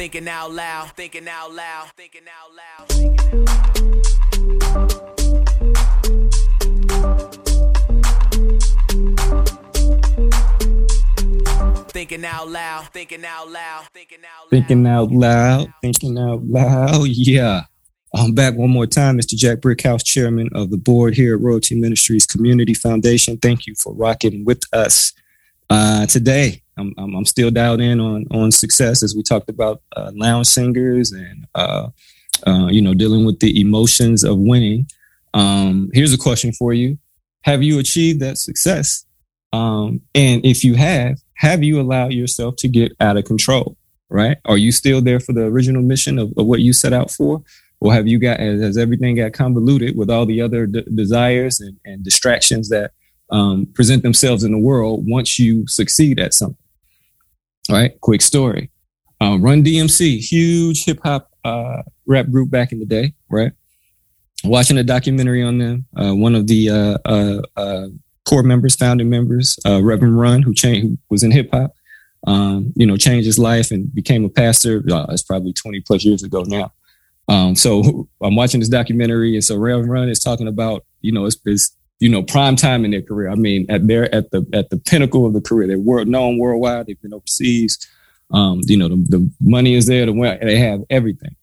Thinking 0.00 0.28
out 0.28 0.50
loud, 0.50 0.92
thinking 0.96 1.28
out 1.28 1.52
loud, 1.52 1.90
thinking 1.94 2.22
out 2.26 2.54
loud. 2.56 2.88
Thinking 11.90 12.24
out 12.24 12.48
loud. 12.48 12.88
Thinking 12.88 13.26
out 13.26 13.50
loud, 13.50 13.88
thinking 13.92 14.24
out 14.24 15.10
loud, 15.10 15.68
thinking 15.82 16.18
out 16.18 16.44
loud. 16.46 17.06
Yeah. 17.08 17.64
I'm 18.14 18.34
back 18.34 18.56
one 18.56 18.70
more 18.70 18.86
time, 18.86 19.18
Mr. 19.18 19.36
Jack 19.36 19.58
Brickhouse, 19.58 20.02
chairman 20.02 20.48
of 20.54 20.70
the 20.70 20.78
board 20.78 21.14
here 21.14 21.34
at 21.34 21.42
Royalty 21.42 21.78
Ministries 21.78 22.24
Community 22.24 22.72
Foundation. 22.72 23.36
Thank 23.36 23.66
you 23.66 23.74
for 23.74 23.94
rocking 23.94 24.46
with 24.46 24.62
us 24.72 25.12
uh, 25.70 26.06
today. 26.06 26.62
I'm, 26.76 26.92
I'm, 26.98 27.14
I'm 27.14 27.24
still 27.24 27.50
dialed 27.50 27.80
in 27.80 28.00
on 28.00 28.26
on 28.30 28.50
success 28.50 29.02
as 29.02 29.14
we 29.14 29.22
talked 29.22 29.48
about 29.48 29.82
uh, 29.96 30.10
lounge 30.14 30.48
singers 30.48 31.12
and 31.12 31.46
uh, 31.54 31.88
uh, 32.46 32.66
you 32.66 32.82
know 32.82 32.94
dealing 32.94 33.24
with 33.24 33.38
the 33.40 33.60
emotions 33.60 34.24
of 34.24 34.38
winning. 34.38 34.86
Um, 35.32 35.90
here's 35.94 36.12
a 36.12 36.18
question 36.18 36.52
for 36.52 36.72
you: 36.72 36.98
Have 37.42 37.62
you 37.62 37.78
achieved 37.78 38.20
that 38.20 38.38
success? 38.38 39.06
Um, 39.52 40.02
and 40.14 40.44
if 40.44 40.62
you 40.64 40.74
have, 40.74 41.18
have 41.34 41.62
you 41.62 41.80
allowed 41.80 42.12
yourself 42.12 42.56
to 42.56 42.68
get 42.68 42.92
out 43.00 43.16
of 43.16 43.24
control? 43.24 43.76
Right? 44.08 44.38
Are 44.44 44.58
you 44.58 44.72
still 44.72 45.00
there 45.00 45.20
for 45.20 45.32
the 45.32 45.44
original 45.44 45.82
mission 45.82 46.18
of, 46.18 46.32
of 46.36 46.46
what 46.46 46.60
you 46.60 46.72
set 46.72 46.92
out 46.92 47.12
for? 47.12 47.42
Or 47.80 47.94
have 47.94 48.06
you 48.06 48.18
got, 48.18 48.40
has 48.40 48.76
everything 48.76 49.16
got 49.16 49.32
convoluted 49.32 49.96
with 49.96 50.10
all 50.10 50.26
the 50.26 50.42
other 50.42 50.66
d- 50.66 50.84
desires 50.94 51.60
and, 51.60 51.78
and 51.84 52.04
distractions 52.04 52.68
that 52.68 52.92
um, 53.30 53.66
present 53.74 54.02
themselves 54.02 54.44
in 54.44 54.52
the 54.52 54.58
world 54.58 55.04
once 55.06 55.38
you 55.38 55.66
succeed 55.66 56.18
at 56.18 56.34
something? 56.34 56.56
All 57.68 57.76
right, 57.76 58.00
quick 58.00 58.22
story. 58.22 58.70
Uh, 59.20 59.38
Run 59.38 59.62
DMC, 59.62 60.18
huge 60.18 60.84
hip 60.84 61.00
hop 61.02 61.30
uh, 61.44 61.82
rap 62.06 62.28
group 62.30 62.50
back 62.50 62.72
in 62.72 62.78
the 62.78 62.86
day, 62.86 63.14
right? 63.30 63.52
Watching 64.44 64.78
a 64.78 64.82
documentary 64.82 65.42
on 65.42 65.58
them, 65.58 65.86
uh, 65.96 66.14
one 66.14 66.34
of 66.34 66.46
the 66.46 66.70
uh, 66.70 66.98
uh, 67.04 67.42
uh, 67.56 67.86
core 68.24 68.42
members, 68.42 68.74
founding 68.74 69.10
members, 69.10 69.58
Reverend 69.66 70.18
Run, 70.18 70.42
who 70.42 70.54
changed, 70.54 70.82
who 70.86 70.98
was 71.10 71.22
in 71.22 71.30
hip 71.30 71.50
hop, 71.52 71.72
um, 72.26 72.72
you 72.76 72.86
know, 72.86 72.96
changed 72.96 73.26
his 73.26 73.38
life 73.38 73.70
and 73.70 73.92
became 73.94 74.24
a 74.24 74.28
pastor. 74.28 74.82
Uh, 74.90 75.06
it's 75.10 75.22
probably 75.22 75.52
20 75.52 75.80
plus 75.80 76.04
years 76.04 76.22
ago 76.22 76.44
now. 76.46 76.72
Um, 77.28 77.54
so 77.54 78.08
I'm 78.22 78.36
watching 78.36 78.60
this 78.60 78.68
documentary, 78.68 79.34
and 79.34 79.44
so 79.44 79.56
Reverend 79.56 79.90
Run 79.90 80.08
is 80.08 80.20
talking 80.20 80.48
about, 80.48 80.84
you 81.00 81.12
know, 81.12 81.24
it's, 81.24 81.36
it's 81.44 81.76
you 82.00 82.08
know 82.08 82.22
prime 82.22 82.56
time 82.56 82.84
in 82.84 82.90
their 82.90 83.02
career. 83.02 83.30
I 83.30 83.36
mean, 83.36 83.66
at 83.68 83.86
their 83.86 84.12
at 84.14 84.30
the 84.30 84.44
at 84.52 84.70
the 84.70 84.78
pinnacle 84.78 85.26
of 85.26 85.32
the 85.32 85.40
career, 85.40 85.68
they're 85.68 85.78
world 85.78 86.08
known 86.08 86.38
worldwide. 86.38 86.86
They've 86.86 87.00
been 87.00 87.14
overseas. 87.14 87.78
Um, 88.32 88.60
you 88.64 88.76
know, 88.76 88.88
the, 88.88 88.96
the 89.08 89.30
money 89.40 89.74
is 89.74 89.86
there. 89.86 90.06
The 90.06 90.38
they 90.42 90.58
have 90.58 90.82
everything. 90.90 91.36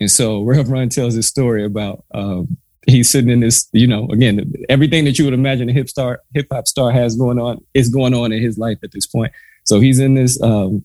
And 0.00 0.10
so 0.10 0.42
Reverend 0.44 0.70
Run 0.70 0.88
tells 0.88 1.14
this 1.14 1.26
story 1.26 1.64
about 1.64 2.04
um, 2.12 2.56
he's 2.86 3.10
sitting 3.10 3.30
in 3.30 3.40
this, 3.40 3.68
you 3.72 3.86
know, 3.86 4.08
again, 4.10 4.52
everything 4.68 5.04
that 5.04 5.18
you 5.18 5.24
would 5.24 5.34
imagine 5.34 5.68
a 5.68 5.72
hip 5.72 5.88
star, 5.88 6.22
hip 6.34 6.46
hop 6.50 6.66
star 6.66 6.90
has 6.90 7.16
going 7.16 7.38
on 7.38 7.64
is 7.74 7.88
going 7.88 8.14
on 8.14 8.32
in 8.32 8.40
his 8.40 8.58
life 8.58 8.78
at 8.82 8.92
this 8.92 9.06
point. 9.06 9.32
So 9.64 9.80
he's 9.80 9.98
in 9.98 10.14
this, 10.14 10.40
um, 10.42 10.84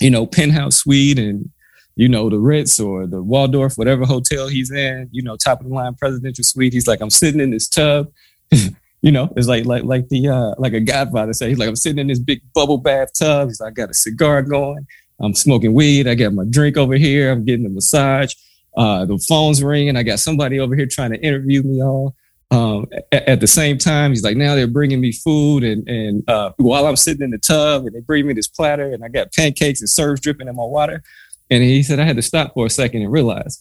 you 0.00 0.10
know, 0.10 0.26
penthouse 0.26 0.76
suite 0.76 1.18
and, 1.18 1.50
you 1.96 2.08
know, 2.08 2.30
the 2.30 2.38
Ritz 2.38 2.78
or 2.78 3.06
the 3.06 3.22
Waldorf, 3.22 3.76
whatever 3.76 4.04
hotel 4.04 4.48
he's 4.48 4.70
in, 4.70 5.08
you 5.10 5.22
know, 5.22 5.36
top 5.36 5.60
of 5.60 5.68
the 5.68 5.74
line 5.74 5.94
presidential 5.94 6.44
suite. 6.44 6.72
He's 6.72 6.86
like, 6.86 7.00
I'm 7.00 7.10
sitting 7.10 7.40
in 7.40 7.50
this 7.50 7.68
tub. 7.68 8.10
you 9.02 9.12
know, 9.12 9.32
it's 9.36 9.48
like 9.48 9.64
like 9.64 9.84
like 9.84 10.08
the 10.08 10.28
uh 10.28 10.54
like 10.58 10.72
a 10.72 10.80
Godfather 10.80 11.32
say. 11.32 11.48
He's 11.48 11.58
like, 11.58 11.68
I'm 11.68 11.76
sitting 11.76 11.98
in 11.98 12.08
this 12.08 12.18
big 12.18 12.40
bubble 12.54 12.78
bathtub. 12.78 13.48
He's 13.48 13.60
like, 13.60 13.72
I 13.72 13.74
got 13.74 13.90
a 13.90 13.94
cigar 13.94 14.42
going. 14.42 14.86
I'm 15.20 15.34
smoking 15.34 15.74
weed. 15.74 16.08
I 16.08 16.14
got 16.14 16.32
my 16.32 16.44
drink 16.48 16.76
over 16.76 16.94
here. 16.94 17.30
I'm 17.30 17.44
getting 17.44 17.66
a 17.66 17.70
massage. 17.70 18.34
Uh, 18.76 19.04
the 19.04 19.18
phone's 19.18 19.62
ringing. 19.62 19.96
I 19.96 20.02
got 20.02 20.20
somebody 20.20 20.60
over 20.60 20.74
here 20.74 20.86
trying 20.86 21.10
to 21.10 21.20
interview 21.20 21.62
me 21.62 21.82
all. 21.82 22.14
Um, 22.52 22.86
at, 23.12 23.28
at, 23.28 23.40
the 23.40 23.46
same 23.46 23.78
time, 23.78 24.10
he's 24.10 24.24
like, 24.24 24.36
now 24.36 24.56
they're 24.56 24.66
bringing 24.66 25.00
me 25.00 25.12
food 25.12 25.62
and, 25.62 25.88
and, 25.88 26.28
uh, 26.28 26.50
while 26.56 26.86
I'm 26.86 26.96
sitting 26.96 27.22
in 27.22 27.30
the 27.30 27.38
tub 27.38 27.86
and 27.86 27.94
they 27.94 28.00
bring 28.00 28.26
me 28.26 28.32
this 28.32 28.48
platter 28.48 28.92
and 28.92 29.04
I 29.04 29.08
got 29.08 29.32
pancakes 29.32 29.80
and 29.80 29.88
serves 29.88 30.20
dripping 30.20 30.48
in 30.48 30.56
my 30.56 30.64
water. 30.64 31.04
And 31.48 31.62
he 31.62 31.84
said, 31.84 32.00
I 32.00 32.04
had 32.04 32.16
to 32.16 32.22
stop 32.22 32.54
for 32.54 32.66
a 32.66 32.70
second 32.70 33.02
and 33.02 33.12
realize 33.12 33.60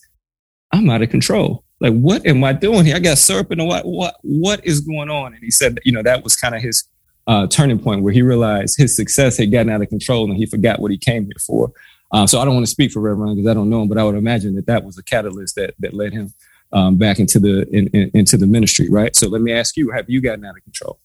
I'm 0.72 0.90
out 0.90 1.02
of 1.02 1.10
control. 1.10 1.64
Like, 1.80 1.94
what 1.94 2.26
am 2.26 2.44
I 2.44 2.54
doing 2.54 2.86
here? 2.86 2.96
I 2.96 3.00
got 3.00 3.18
syrup 3.18 3.52
in 3.52 3.60
the 3.60 3.66
what, 3.66 3.86
what, 3.86 4.16
what 4.22 4.66
is 4.66 4.82
going 4.82 5.10
on? 5.10 5.34
And 5.34 5.44
he 5.44 5.52
said, 5.52 5.80
you 5.86 5.92
know, 5.92 6.04
that 6.04 6.24
was 6.24 6.36
kind 6.36 6.56
of 6.56 6.62
his, 6.62 6.88
uh, 7.28 7.46
turning 7.48 7.78
point 7.78 8.02
where 8.02 8.12
he 8.12 8.24
realized 8.24 8.76
his 8.78 8.96
success 8.96 9.38
had 9.38 9.52
gotten 9.52 9.70
out 9.70 9.82
of 9.82 9.88
control 9.88 10.26
and 10.30 10.36
he 10.36 10.48
forgot 10.48 10.80
what 10.80 10.90
he 10.90 10.98
came 10.98 11.26
here 11.26 11.40
for. 11.46 11.72
Uh, 12.12 12.26
so 12.26 12.40
I 12.40 12.46
don't 12.46 12.56
want 12.56 12.66
to 12.66 12.72
speak 12.72 12.92
for 12.92 13.02
Reverend 13.02 13.36
because 13.36 13.50
I 13.50 13.54
don't 13.54 13.70
know 13.70 13.84
him, 13.84 13.88
but 13.88 13.98
I 13.98 14.04
would 14.04 14.16
imagine 14.16 14.56
that 14.56 14.66
that 14.66 14.84
was 14.84 14.98
a 14.98 15.04
catalyst 15.04 15.56
that 15.56 15.76
that 15.80 15.94
led 15.94 16.12
him 16.12 16.34
um, 16.72 16.98
back 16.98 17.20
into 17.20 17.40
the 17.40 17.68
in, 17.70 17.88
in, 17.90 18.12
into 18.14 18.36
the 18.38 18.48
ministry, 18.48 18.90
right? 18.90 19.16
So 19.16 19.28
let 19.28 19.42
me 19.42 19.54
ask 19.54 19.78
you: 19.78 19.92
Have 19.92 20.10
you 20.10 20.22
gotten 20.22 20.44
out 20.44 20.58
of 20.58 20.64
control 20.64 21.00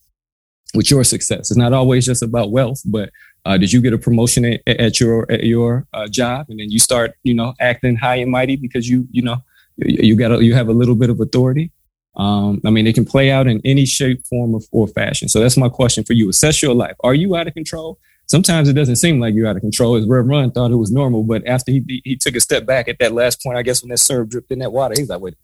with 0.74 0.90
your 0.90 1.04
success? 1.04 1.50
It's 1.50 1.56
not 1.56 1.74
always 1.74 2.06
just 2.06 2.22
about 2.22 2.52
wealth, 2.52 2.80
but 2.86 3.10
uh, 3.44 3.58
did 3.58 3.70
you 3.70 3.82
get 3.82 3.92
a 3.92 3.98
promotion 3.98 4.46
at, 4.46 4.60
at 4.66 4.98
your 4.98 5.30
at 5.30 5.44
your 5.44 5.86
uh, 5.92 6.08
job, 6.08 6.46
and 6.48 6.58
then 6.58 6.70
you 6.70 6.78
start, 6.78 7.12
you 7.22 7.34
know, 7.34 7.52
acting 7.60 7.96
high 7.96 8.16
and 8.16 8.30
mighty 8.30 8.56
because 8.56 8.88
you 8.88 9.06
you 9.10 9.20
know 9.20 9.36
you 9.76 10.16
got 10.16 10.42
you 10.42 10.54
have 10.54 10.68
a 10.68 10.72
little 10.72 10.94
bit 10.94 11.10
of 11.10 11.20
authority? 11.20 11.70
Um, 12.16 12.60
I 12.64 12.70
mean, 12.70 12.86
it 12.86 12.94
can 12.94 13.04
play 13.04 13.30
out 13.30 13.48
in 13.48 13.60
any 13.64 13.86
shape, 13.86 14.24
form, 14.26 14.54
or, 14.54 14.60
or 14.70 14.86
fashion. 14.86 15.28
So 15.28 15.40
that's 15.40 15.56
my 15.56 15.68
question 15.68 16.04
for 16.04 16.12
you: 16.12 16.28
Assess 16.28 16.62
your 16.62 16.74
life. 16.74 16.94
Are 17.02 17.14
you 17.14 17.36
out 17.36 17.48
of 17.48 17.54
control? 17.54 17.98
sometimes 18.26 18.68
it 18.68 18.74
doesn't 18.74 18.96
seem 18.96 19.20
like 19.20 19.34
you're 19.34 19.46
out 19.46 19.56
of 19.56 19.62
control. 19.62 19.96
As 19.96 20.06
Rev 20.06 20.26
Run 20.26 20.50
thought 20.50 20.70
it 20.70 20.76
was 20.76 20.90
normal, 20.90 21.22
but 21.22 21.46
after 21.46 21.72
he 21.72 22.02
he 22.04 22.16
took 22.16 22.34
a 22.36 22.40
step 22.40 22.66
back 22.66 22.88
at 22.88 22.98
that 22.98 23.12
last 23.12 23.42
point, 23.42 23.58
I 23.58 23.62
guess 23.62 23.82
when 23.82 23.90
that 23.90 23.98
serve 23.98 24.28
dripped 24.28 24.50
in 24.50 24.60
that 24.60 24.72
water, 24.72 24.94
he's 24.96 25.08
like, 25.08 25.20
wait, 25.20 25.34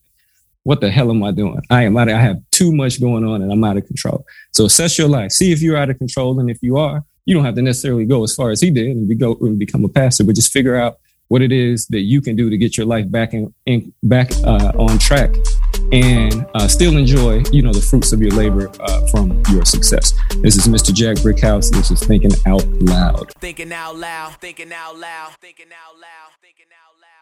what 0.62 0.81
the 0.81 0.91
hell 0.91 1.11
am 1.11 1.23
I 1.23 1.31
doing? 1.33 1.61
I 1.71 1.85
am 1.85 1.97
out 1.97 2.09
of, 2.09 2.17
I 2.17 2.21
have 2.21 2.39
too 2.51 2.73
much 2.73 3.01
going 3.01 3.25
on 3.25 3.43
and 3.43 3.53
I'm 3.53 3.65
out 3.65 3.77
of 3.77 3.87
control. 3.87 4.25
So 4.53 4.67
assess 4.67 4.99
your 4.99 5.09
life. 5.09 5.33
See 5.33 5.53
if 5.53 5.62
you're 5.62 5.77
out 5.77 5.91
of 5.91 5.99
control. 5.99 6.39
And 6.39 6.51
if 6.51 6.59
you 6.62 6.77
are, 6.77 7.05
you 7.25 7.35
don't 7.35 7.45
have 7.45 7.55
to 7.55 7.62
necessarily 7.62 8.05
go 8.05 8.23
as 8.25 8.35
far 8.35 8.51
as 8.51 8.61
he 8.61 8.71
did 8.71 8.89
and, 8.89 9.09
be 9.09 9.15
go, 9.15 9.37
and 9.41 9.59
become 9.59 9.85
a 9.85 9.89
pastor, 9.89 10.25
but 10.25 10.35
just 10.35 10.53
figure 10.53 10.77
out 10.77 10.99
what 11.31 11.43
it 11.43 11.53
is 11.53 11.87
that 11.87 12.01
you 12.01 12.21
can 12.21 12.35
do 12.35 12.51
to 12.51 12.59
get 12.59 12.77
your 12.77 12.87
life 12.87 13.09
back 13.09 13.33
in, 13.35 13.55
in 13.65 13.93
back 14.03 14.33
uh, 14.45 14.73
on 14.75 14.99
track 14.99 15.31
and 15.93 16.45
uh, 16.55 16.67
still 16.67 16.97
enjoy, 16.97 17.41
you 17.53 17.63
know, 17.63 17.73
the 17.73 17.81
fruits 17.81 18.13
of 18.13 18.21
your 18.21 18.33
labor 18.33 18.69
uh, 18.81 19.07
from 19.13 19.41
your 19.49 19.65
success. 19.65 20.13
This 20.43 20.57
is 20.57 20.67
Mr. 20.67 20.93
Jack 20.93 21.19
Brickhouse. 21.19 21.71
This 21.71 21.93
is 21.93 22.03
Thinking 22.03 22.33
Out 22.47 22.67
Loud. 22.83 23.33
Thinking 23.39 23.73
out 23.73 23.97
loud, 23.97 24.35
thinking 24.41 24.73
out 24.73 24.99
loud, 24.99 25.31
thinking 25.41 25.67
out 25.67 25.95
loud, 25.95 26.33
thinking 26.43 26.67
out 26.75 27.01
loud. 27.01 27.19